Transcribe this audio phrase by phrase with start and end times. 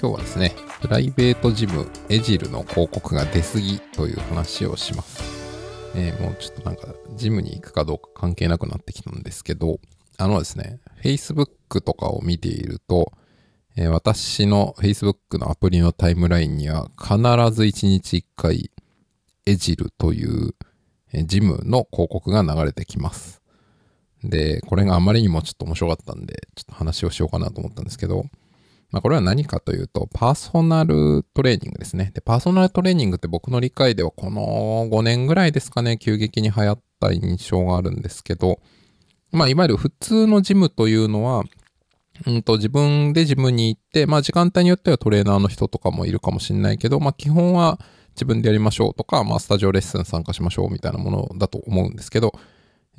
[0.00, 5.20] 今日はですね、プライベートジムエジルの広告が出すぎという話をします。
[5.96, 9.80] えー、もうちょっとなんか、ジムに行くかどうか関係なくなってきたんですけど、
[10.16, 13.12] あのですね、Facebook とかを見ていると、
[13.74, 17.16] えー、私の Facebook のアプリのタイムラインには必
[17.52, 18.70] ず1日1回
[19.46, 20.54] エジルという、
[21.12, 23.42] えー、ジムの広告が流れてきます。
[24.22, 28.26] で、これがあまりにもちょっと面白かったんで、ちょっと話をしようかなと思ったんですけど、
[28.90, 32.10] まあ、これは何かというと、パーソナルトレーニングですね。
[32.14, 38.60] で、パーソナルトレーニングって僕の理解ではこの5年ぐらいですかね、急激に流行った印象があるんですけど、
[39.30, 41.44] まあ、いわゆる普通のジムというのは、
[42.26, 47.78] うんと、自分でジムに行って、まあ、時間帯によってはトレーナーの人とかもいるかもしれないけど、まあ、基本は
[48.14, 52.32] 自分でやりましょうとか、まあ、スタジオレッスン参加しましょうみたいなものだと思うんですけど、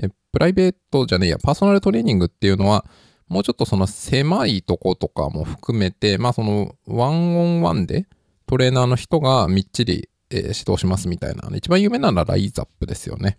[0.00, 2.84] えプライベートじゃねえや、パーソナルトレーニングっていうのは、
[3.28, 8.06] もうちょっとその狭いとことかも含めて、まあそのワンオンワンで
[8.46, 13.38] トレーナーの人がみっちり、えー、指導しますみたいな、一番有名なのはライザップですよね。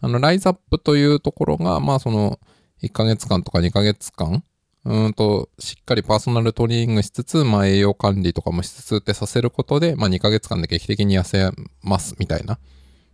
[0.00, 2.38] あの、ライザップというところが、まあその
[2.82, 4.44] 1ヶ月間とか2ヶ月間、
[4.84, 11.50] うんと、しっかりパーソナルトレーニングしつつ、まあ栄養管理とかもしつつってさせることで、まあ2ヶ月間で劇的に痩せ
[11.82, 12.58] ますみたいな。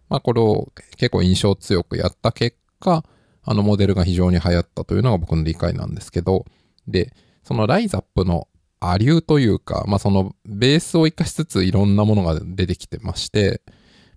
[0.09, 3.05] まあこれを結構印象強くやった結果、
[3.47, 6.45] あのモデルが非常に流行ったというのが僕の理解なんですけど、
[6.89, 7.13] で、
[7.45, 8.49] そのライザップの
[8.81, 13.63] アリューというか、まあそのベースを活かしつついろんなものが出てきてまして、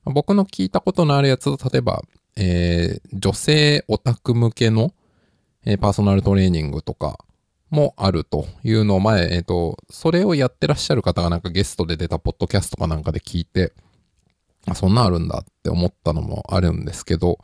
[0.03, 2.01] 僕の聞いたことのあるやつと、例えば、
[2.35, 4.93] えー、女性オタク向けの、
[5.65, 7.19] えー、パーソナルトレーニングとか
[7.69, 13.73] もあるというのを前、えっ、ー、と、それをやってらっしゃる方がなんかゲストで出たポッドキャストかなんかで聞いて、
[14.67, 17.39] あ、そんなあるんだって思ったのもあるんですけど、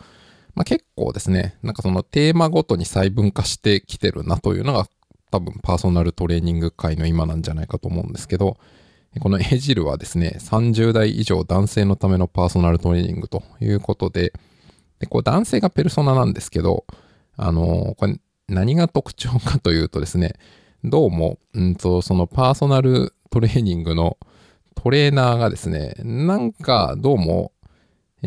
[0.56, 4.88] まあ、結構ですね、なんかそのテーマごとに細分化してきてるなというのが
[5.31, 8.58] 多分パーソナルトレーニング界の今なんじゃないかと思うんですけど、
[9.20, 14.33] このエジルはですね、30代以上男性のためのパーソナルトレーニングということで、
[14.99, 16.86] でこう男性がペルソナなんですけど、
[17.37, 18.17] あのー、これ
[18.48, 20.36] 何が特徴かというとですね、
[20.83, 24.17] どうも、うんと、そのパーソナルトレーニングの
[24.76, 27.52] トレーナーがですね、なんかどうも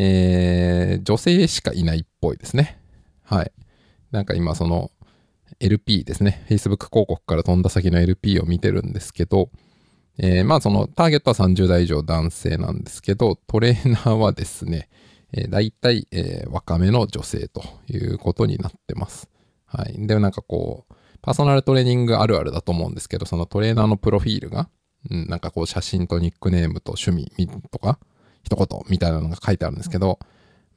[0.01, 2.81] えー、女性しかいないっぽいですね。
[3.25, 3.51] はい。
[4.13, 4.93] なんか今その
[5.59, 6.47] LP ですね。
[6.49, 9.51] Facebook 広告から飛んだ先の LP を見てるんですけど、
[10.17, 14.89] えー、まあそのターゲットは30代以上男性なんですけど、トレーナーはですね、
[15.33, 19.29] えー、大体、えー、若めの女性ということになってます。
[19.67, 20.07] はい。
[20.07, 24.69] で、なんかこう、パーソナルトレーニングあるあるだと思うんですけど、そのトレーナーのプロフィールが、
[25.11, 27.99] うん、なんかこう写真とニックネームと趣味とか、
[28.49, 30.19] 一言みたいなのが書いてあるんですけど、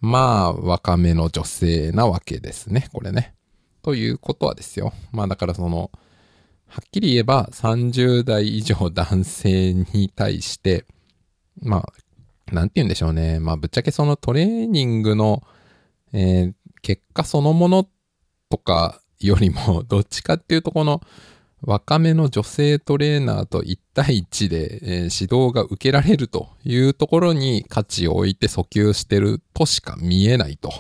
[0.02, 3.34] まあ、若めの女性なわけですね、これね。
[3.82, 4.94] ということはですよ。
[5.12, 5.90] まあだからその、
[6.68, 10.86] はっきり言えば30代以上男性に対して、
[11.62, 13.40] まあ、なんて言うんでしょうね。
[13.40, 15.44] まあぶっちゃけそのトレーニングの、
[16.14, 17.88] えー、結果そのもの
[18.50, 21.02] とかよりも、どっちかっていうとこの、
[21.62, 30.72] 若めの女性トレーナーと1対1で、えー、指導が受けられるというところに価値を置いて訴求してるとしか見えないと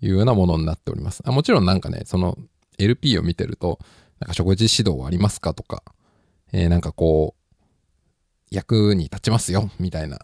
[0.00, 1.22] いうようなものになっております。
[1.26, 2.38] あもちろんなんかね、その
[2.78, 3.78] LP を見てると、
[4.18, 5.82] なんか食事指導はありますかとか、
[6.52, 7.44] えー、なんかこう、
[8.50, 10.20] 役に立ちますよ、みたいな。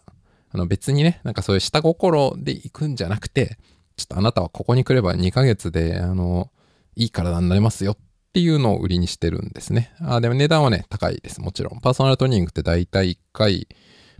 [0.53, 3.57] あの別にね、なんかそういう下心で行くんじゃなくて、
[3.97, 6.49] ちょっとあなたはここに来れば2ヶ月で、あの、
[6.95, 7.97] いい体になれますよっ
[8.31, 9.91] っていうのを売りにしてるんですね。
[9.99, 11.41] あでも値段はね、高いです。
[11.41, 11.81] もちろん。
[11.81, 13.67] パーソナルトレーニングってだいたい1回、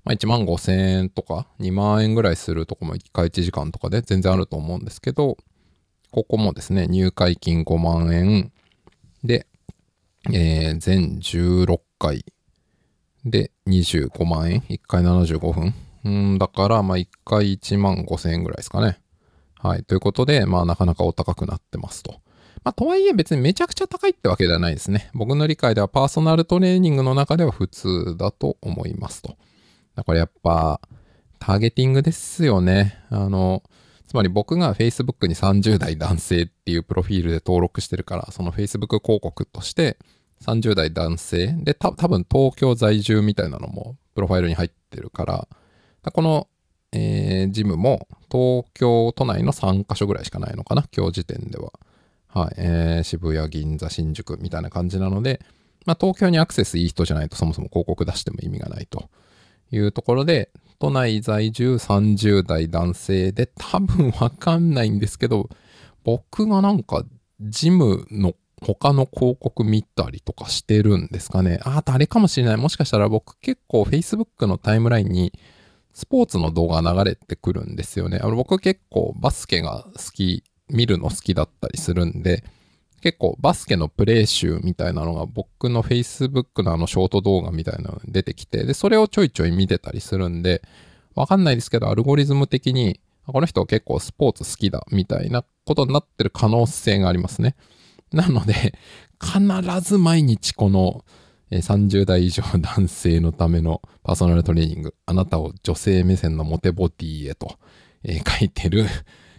[0.04, 5.38] まあ、1万5千円とか2万円ぐらいするとこも1回1時間とかで全然あると思うんですけど、
[6.12, 8.52] ここもですね、入会金5万円
[9.24, 9.48] で、
[10.30, 12.26] えー、全16回
[13.24, 15.74] で25万円 ?1 回75分
[16.04, 19.00] うん、だから、まあ、1回1万5千円ぐらいですかね。
[19.58, 19.84] はい。
[19.84, 22.20] ということで、まあ、なかなかお高くなってますと。
[22.64, 25.10] まあ、とはいえ別にめちゃくちゃ高いってわけではないですね。
[25.14, 29.36] 僕の理解ではパーソナルトレーニングの中では普通だと思いますと。
[29.96, 30.80] だからやっぱ、
[31.40, 33.00] ターゲティングですよね。
[33.10, 33.64] あの、
[34.08, 39.98] つまり僕が Facebook に30代男性っていうプロフィールで登録してるから、その Facebook 広告として
[40.42, 45.48] 30代男性で、た多分東京在住みたいなのもプロファイルに入ってるから、
[46.12, 46.48] この、
[46.92, 51.72] えー、ジムも東京都内の3カ所ぐらいしかないのかな、今日時点では。
[52.34, 55.42] はい、えー、渋谷、銀座、新宿みたいな感じなので、
[55.86, 59.10] まあ、東京にアクセスいい人じゃないとそもそも広告出しても意味がないと
[59.72, 60.50] いうところで、
[60.80, 65.50] 都内在住30代男性で多分わかんないんですけど、
[66.04, 67.04] 僕がなんか
[67.40, 71.60] ジムの他の広告見たりとかしてるんですかね。
[71.64, 72.58] あ、あれかもしれない。
[72.58, 75.34] もしかしたら僕結構 Facebook のタイムラインに
[75.94, 78.20] スポーツの動画流れてくるんですよね。
[78.22, 82.44] あの僕結構バスケが好き、見るの好きだったりするんで、
[83.02, 90.62] 結構バスケのプレイ集みたいなのが僕の Facebook のあのショート動画みたいなのに出てきて、で、それをちょいちょい見てたりするんで、
[91.16, 97.56] わかんないですけど、アルゴリズム的に、この人結構スポーツ好きだみたいなことになってる可能性がありますね。
[98.12, 98.78] なので、
[99.20, 99.42] 必
[99.82, 101.06] ず毎日この
[101.52, 107.58] 30代以上男性のためのパーソナルトレーニング、あなたを女性目線のモテボディへと、
[108.04, 108.86] 書いてる、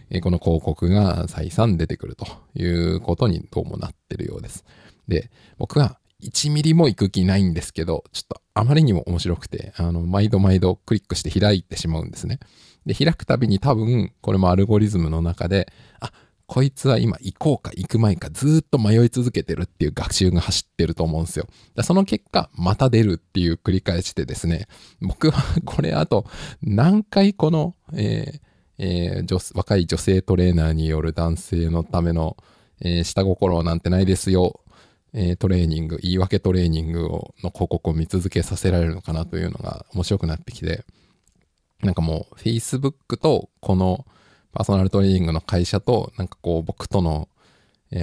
[0.09, 4.65] え、この広告が再三出てくるということにどうもなってるようです。
[5.07, 12.39] で、僕は1ミリも行く気ないんですけど、ちょっとあまりにも面白くて、あの、毎度毎度クリックして開いてしまうんですね。
[12.85, 16.11] で、開くたびに多分、これもアルゴリズムの中で、あ、
[16.45, 21.47] こいつは今行こうか行く前かずっと迷い続けてるっていう学習が走ってると思うんですよ。
[21.81, 24.67] その結果、また出るっていう繰り返しでですね、
[25.01, 26.25] 僕はこれあと
[26.61, 28.52] 何回この、えー
[28.85, 32.35] えー、若い女性トレーナーによる男性のための、
[32.81, 34.59] えー、下心なんてないですよ、
[35.13, 40.83] えー、トレーニング、言い訳トレーニングをの広告を見続けさせられるのかなというのが面白くなってきて、
[41.81, 44.05] なんかもう Facebook とこの
[44.51, 47.29] パーソナルトレーニングの会社と、なんかこう僕との、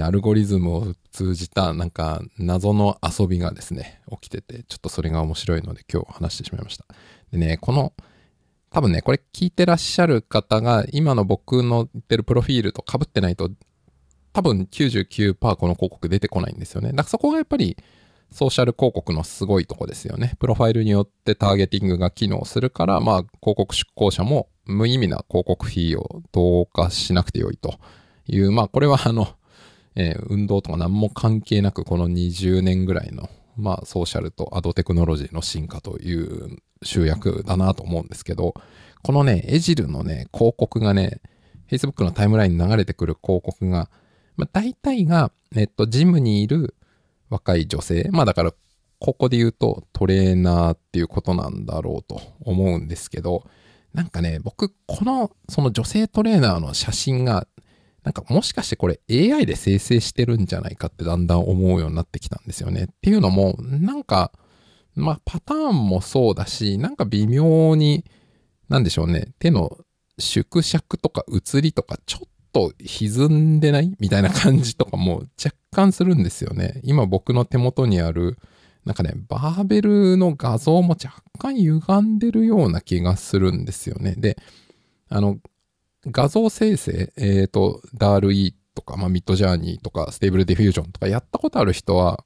[0.01, 6.85] アルゴリズムを通じたなんか謎の遊びがですね、起きてて、ちょっとそれが面白いので今日話してしまいました。
[7.31, 7.93] でね、この、
[8.71, 13.49] 多分ね、これ聞いてらっしゃる方が今の僕の言ってるプロフィールと被ってないと、
[14.31, 16.89] 多分99%この広告出てこないんですよね。
[16.89, 17.75] だからそこがやっぱり
[18.31, 20.35] ソーシャル広告のすごいとこですよね。
[20.39, 27.77] プロファイルによってターゲティングが機能するから、まあ広告出稿者も無意味な広告費を同化しなくてよいと
[28.25, 29.27] いう、まあこれはあの、
[29.95, 33.29] えー、運動とか何も関係なくこの20年ぐらいの、
[33.61, 38.55] まあソーシャルとアドテクノロジーの進化という集約だなと思うんですけど、
[39.03, 41.21] このね、エジルのね、広告がね、
[41.69, 43.89] Facebook のタイムラインに流れてくる広告が、
[44.35, 46.75] まあ大体が、えっと、ジムにいる
[47.29, 48.53] 若い女性、まあだから
[48.99, 53.43] ここで言うとトレーナーっていうことなんだろうと思うんですけど、
[53.93, 57.47] なんかね、僕、この、その女性トレーナーの写真が、
[58.03, 62.85] なんかもしかしてこれ AI で生成してるんじゃないかってだんだん思うようになってきたんですよね。
[62.85, 64.31] っていうのも、なんか、
[64.95, 68.05] まあパターンもそうだし、なんか微妙に、
[68.69, 69.77] なんでしょうね、手の
[70.17, 76.81] 縮尺とか写りとかちょっと歪んでないみたいな感じとかも若干するんですよね。
[76.83, 78.37] 今僕の手元にある
[78.85, 84.15] なんかね、バーベルの画像も若干歪んでるような気がするんですよね。
[84.17, 84.37] で、
[85.07, 85.37] あの、
[86.07, 92.23] 画像生成、えっ、ー、と、 DALL-E とか、まあ、 Midjourney とか、 Stable Diffusion とかやったことある人は、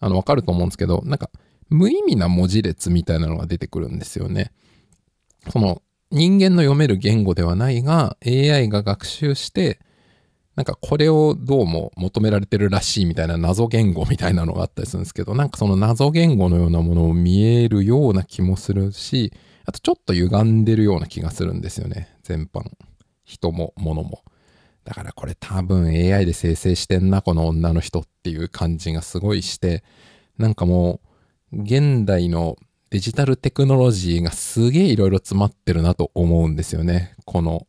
[0.00, 1.30] あの、わかると思うんですけど、なんか、
[1.68, 4.52] 無意味な文字列みたいなのが出てくるんですよね。
[5.50, 9.80] その、人間の読める言語ではないが、AI が学習して、
[10.56, 19.32] なんかこれをどうも求められてるらしいみたいな謎言語みたいなのがあったりするんですけど、なんかその謎言語のようなものを見えるような気もするし、
[19.64, 22.16] あとちょっと歪んでるような気がするんですよね。
[22.22, 22.70] 全般。
[23.24, 24.22] 人も物も。
[24.84, 29.82] だからこれ多分 AI で生成してんな、この女の人っていう感じがすごいして、
[30.36, 31.00] なんかも
[31.52, 32.56] う、現代の
[32.90, 37.16] デジタルテクノロジーがすげえいろいろ詰まってるなと思うんですよね。
[37.24, 37.66] この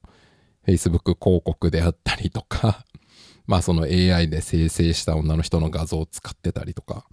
[0.68, 2.86] Facebook 広告であったりとか、
[3.48, 7.08] まあその AI で生成した女の人の画像を使ってたりとか。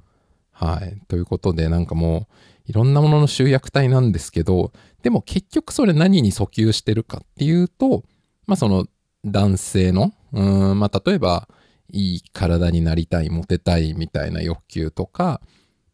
[0.50, 1.00] はい。
[1.09, 2.35] ということでなんかもう
[2.66, 8.05] いろんなものの集約体なんですけど、でも結局それ何に訴求してるかっていうと、
[8.46, 8.87] まあその
[9.25, 11.49] 男性の、うん、まあ例えば
[11.90, 15.40] いい体になりたい、モテたいみたいな欲求とか、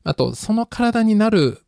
[0.04, 1.62] あとその体になる、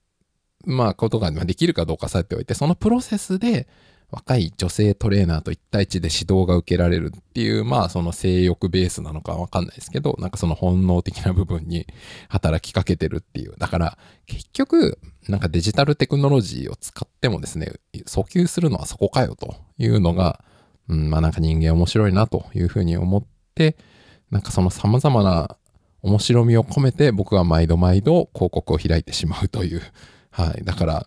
[0.64, 3.68] まあことができるかどうかさえておいて、そのプロセスで、
[4.10, 11.86] 若い女性トレーナーと一対一で指導が受けられるっていう、まあその性欲ベースなのかわかんないですけど、なんかその本能的な部分に
[12.28, 13.54] 働きかけてるっていう。
[13.58, 17.72] だから結局、なんかデジタルテクノロジーを使ってもですね、
[18.06, 20.42] 訴求するのはそこかよというのが、
[20.90, 23.76] うん、まあなんか人間面白いなというふうに思って、
[24.30, 25.56] なんかその様々な
[26.02, 29.82] 面白みを込めて僕は毎度毎度広告を開いてしまうという。
[30.30, 30.64] はい。
[30.64, 31.06] だから、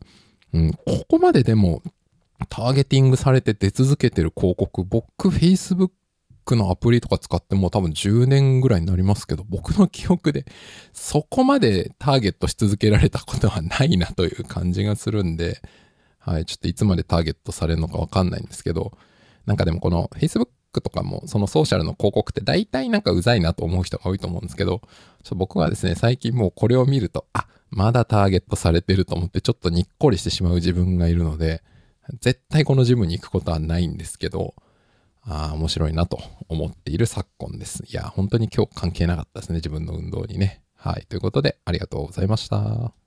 [0.53, 1.81] うん、ここまででも
[2.47, 5.89] ターゲティングされて出続けてる広告、僕、Facebook
[6.51, 10.45] のアプリとか使ってもう多分10年ぐらいになりますけど、僕の記憶で
[10.93, 15.61] そこまでターゲットし続けられたことはないなという感じがするんで、
[16.19, 18.97] はい、ちょっといつまでターゲットされるのかわかんないんですけど、
[19.45, 20.47] なんかでもこの Facebook
[20.81, 24.81] とかも、そのソーシャルの広告って大体なんかうざいなと思う人が多いと思うんですけど、
[25.35, 31.63] 僕はですね、最近もうこれを見ると、あ、まだターゲットされてると思ってちょっとにっこりしてしまう自分がいるので、
[32.21, 34.55] 絶対このジムに行くことはないんですけど、
[35.25, 36.19] ああ、面白いなと
[36.49, 37.83] 思っている昨今です。
[37.87, 40.61] いや、本当に今日関係なかったですね、自分の運動にね。
[40.75, 41.05] はい。
[41.07, 43.02] ということで、ありがとうございました。